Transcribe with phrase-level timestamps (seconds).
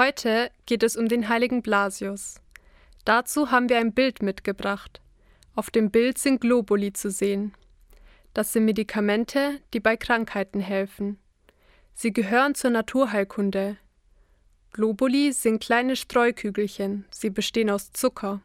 [0.00, 2.40] Heute geht es um den heiligen Blasius.
[3.04, 5.02] Dazu haben wir ein Bild mitgebracht.
[5.54, 7.52] Auf dem Bild sind Globuli zu sehen.
[8.32, 11.18] Das sind Medikamente, die bei Krankheiten helfen.
[11.92, 13.76] Sie gehören zur Naturheilkunde.
[14.72, 18.40] Globuli sind kleine Streukügelchen, sie bestehen aus Zucker.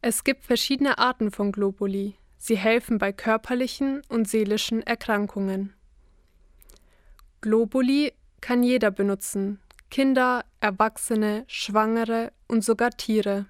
[0.00, 2.14] Es gibt verschiedene Arten von Globuli.
[2.38, 5.74] Sie helfen bei körperlichen und seelischen Erkrankungen.
[7.42, 9.60] Globuli kann jeder benutzen,
[9.90, 13.46] Kinder, Erwachsene, Schwangere und sogar Tiere.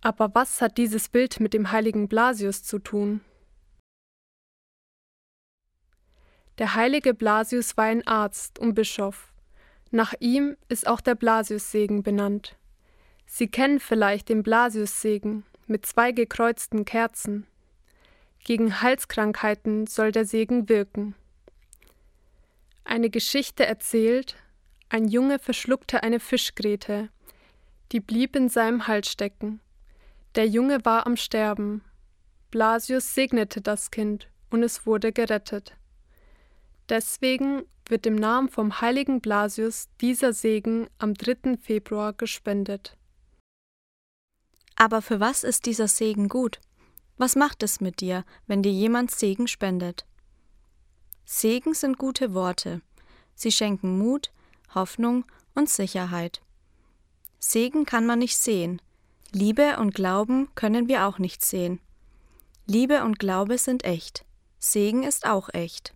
[0.00, 3.20] Aber was hat dieses Bild mit dem heiligen Blasius zu tun?
[6.58, 9.32] Der heilige Blasius war ein Arzt und Bischof.
[9.90, 12.56] Nach ihm ist auch der Blasiussegen benannt.
[13.26, 17.44] Sie kennen vielleicht den Blasiussegen mit zwei gekreuzten Kerzen.
[18.44, 21.16] Gegen Halskrankheiten soll der Segen wirken.
[22.84, 24.36] Eine Geschichte erzählt,
[24.88, 27.10] ein Junge verschluckte eine Fischgräte,
[27.92, 29.60] die blieb in seinem Hals stecken.
[30.34, 31.82] Der Junge war am Sterben.
[32.50, 35.76] Blasius segnete das Kind und es wurde gerettet.
[36.88, 41.56] Deswegen wird im Namen vom heiligen Blasius dieser Segen am 3.
[41.60, 42.96] Februar gespendet.
[44.76, 46.60] Aber für was ist dieser Segen gut?
[47.16, 50.06] Was macht es mit dir, wenn dir jemand Segen spendet?
[51.24, 52.82] Segen sind gute Worte.
[53.34, 54.30] Sie schenken Mut,
[54.74, 56.42] Hoffnung und Sicherheit.
[57.38, 58.80] Segen kann man nicht sehen.
[59.32, 61.80] Liebe und Glauben können wir auch nicht sehen.
[62.66, 64.24] Liebe und Glaube sind echt.
[64.58, 65.94] Segen ist auch echt.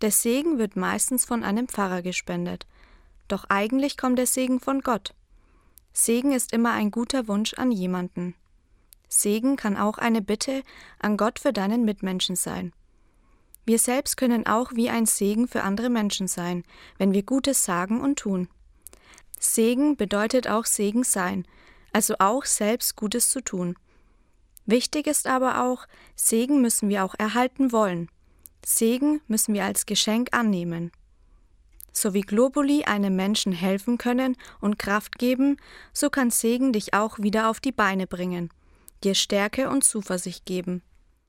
[0.00, 2.66] Der Segen wird meistens von einem Pfarrer gespendet.
[3.28, 5.14] Doch eigentlich kommt der Segen von Gott.
[5.92, 8.34] Segen ist immer ein guter Wunsch an jemanden.
[9.08, 10.62] Segen kann auch eine Bitte
[10.98, 12.72] an Gott für deinen Mitmenschen sein.
[13.66, 16.64] Wir selbst können auch wie ein Segen für andere Menschen sein,
[16.98, 18.48] wenn wir Gutes sagen und tun.
[19.38, 21.46] Segen bedeutet auch Segen sein,
[21.92, 23.76] also auch selbst Gutes zu tun.
[24.66, 28.08] Wichtig ist aber auch, Segen müssen wir auch erhalten wollen.
[28.64, 30.90] Segen müssen wir als Geschenk annehmen.
[31.92, 35.58] So wie Globuli einem Menschen helfen können und Kraft geben,
[35.92, 38.50] so kann Segen dich auch wieder auf die Beine bringen,
[39.04, 40.82] dir Stärke und Zuversicht geben.